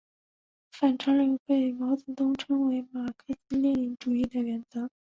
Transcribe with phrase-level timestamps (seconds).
[0.71, 4.89] 反潮流被毛泽东称为马克思列宁主义的原则。